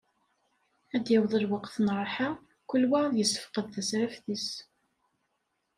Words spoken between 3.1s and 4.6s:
yessefqed tasraft-is.